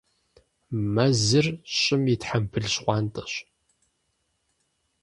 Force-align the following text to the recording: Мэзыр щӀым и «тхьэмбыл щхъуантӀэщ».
Мэзыр 0.93 1.47
щӀым 1.79 2.03
и 2.13 2.15
«тхьэмбыл 2.21 2.65
щхъуантӀэщ». 2.73 3.33